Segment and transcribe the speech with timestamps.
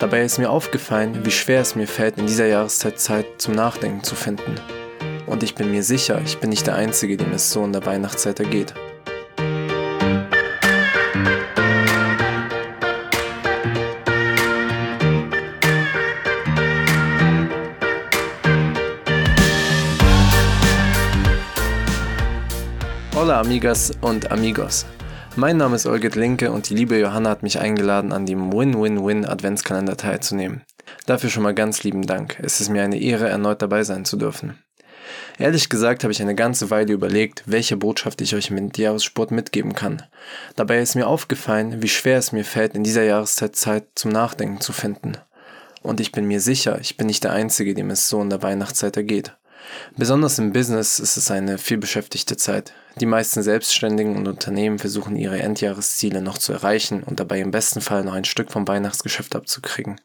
[0.00, 4.04] Dabei ist mir aufgefallen, wie schwer es mir fällt, in dieser Jahreszeit Zeit zum Nachdenken
[4.04, 4.54] zu finden.
[5.26, 7.84] Und ich bin mir sicher, ich bin nicht der Einzige, dem es so in der
[7.84, 8.74] Weihnachtszeit ergeht.
[23.16, 24.86] Hola Amigas und Amigos.
[25.36, 29.24] Mein Name ist Olgit Linke und die liebe Johanna hat mich eingeladen, an dem Win-Win-Win
[29.24, 30.62] Adventskalender teilzunehmen.
[31.06, 32.38] Dafür schon mal ganz lieben Dank.
[32.42, 34.58] Es ist mir eine Ehre, erneut dabei sein zu dürfen.
[35.38, 39.74] Ehrlich gesagt habe ich eine ganze Weile überlegt, welche Botschaft ich euch im Jahressport mitgeben
[39.74, 40.02] kann.
[40.56, 44.60] Dabei ist mir aufgefallen, wie schwer es mir fällt, in dieser Jahreszeit Zeit zum Nachdenken
[44.60, 45.12] zu finden.
[45.82, 48.42] Und ich bin mir sicher, ich bin nicht der Einzige, dem es so in der
[48.42, 49.36] Weihnachtszeit ergeht.
[49.96, 52.72] Besonders im Business ist es eine vielbeschäftigte Zeit.
[53.00, 57.80] Die meisten Selbstständigen und Unternehmen versuchen ihre Endjahresziele noch zu erreichen und dabei im besten
[57.80, 60.00] Fall noch ein Stück vom Weihnachtsgeschäft abzukriegen.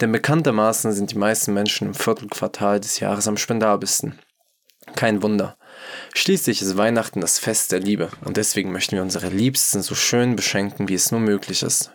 [0.00, 4.18] Denn bekanntermaßen sind die meisten Menschen im Viertelquartal des Jahres am spendabelsten.
[4.96, 5.56] Kein Wunder.
[6.12, 10.36] Schließlich ist Weihnachten das Fest der Liebe und deswegen möchten wir unsere Liebsten so schön
[10.36, 11.92] beschenken, wie es nur möglich ist.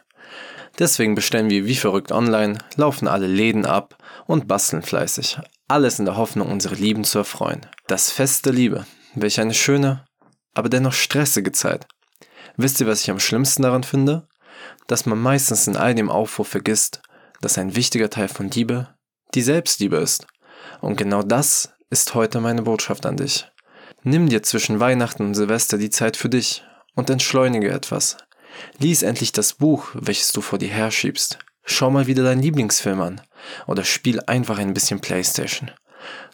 [0.79, 5.39] Deswegen bestellen wir wie verrückt online, laufen alle Läden ab und basteln fleißig.
[5.67, 7.65] Alles in der Hoffnung, unsere Lieben zu erfreuen.
[7.87, 8.85] Das Fest der Liebe.
[9.13, 10.03] Welch eine schöne,
[10.55, 11.85] aber dennoch stressige Zeit.
[12.57, 14.27] Wisst ihr, was ich am schlimmsten daran finde?
[14.87, 17.01] Dass man meistens in all dem Aufruhr vergisst,
[17.41, 18.95] dass ein wichtiger Teil von Liebe
[19.33, 20.25] die Selbstliebe ist.
[20.81, 23.47] Und genau das ist heute meine Botschaft an dich.
[24.03, 26.63] Nimm dir zwischen Weihnachten und Silvester die Zeit für dich
[26.95, 28.17] und entschleunige etwas.
[28.79, 31.39] Lies endlich das Buch, welches du vor dir herschiebst.
[31.65, 33.21] Schau mal wieder deinen Lieblingsfilm an
[33.67, 35.71] oder spiel einfach ein bisschen Playstation.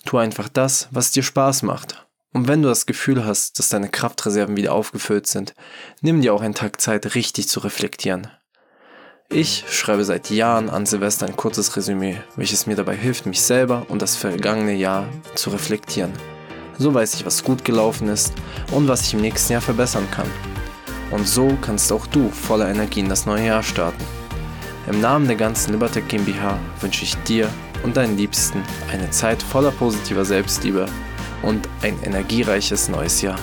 [0.06, 2.06] Tu einfach das, was dir Spaß macht.
[2.34, 5.54] Und wenn du das Gefühl hast, dass deine Kraftreserven wieder aufgefüllt sind,
[6.02, 8.28] nimm dir auch einen Tag Zeit, richtig zu reflektieren.
[9.30, 13.86] Ich schreibe seit Jahren an Silvester ein kurzes Resümee, welches mir dabei hilft, mich selber
[13.90, 16.12] und das vergangene Jahr zu reflektieren.
[16.78, 18.34] So weiß ich, was gut gelaufen ist
[18.72, 20.30] und was ich im nächsten Jahr verbessern kann.
[21.12, 24.03] Und so kannst auch du voller Energie in das neue Jahr starten.
[24.90, 27.50] Im Namen der ganzen Libertech GmbH wünsche ich dir
[27.84, 30.88] und deinen Liebsten eine Zeit voller positiver Selbstliebe
[31.44, 33.40] und ein energiereiches neues Jahr.